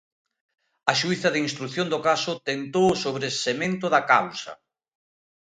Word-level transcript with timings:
A 0.91 0.93
xuíza 0.99 1.29
de 1.33 1.39
instrución 1.47 1.87
do 1.89 1.99
caso 2.07 2.31
tentou 2.49 2.87
o 2.91 2.99
sobresemento 3.05 3.85
da 3.93 4.01
causa. 4.11 4.53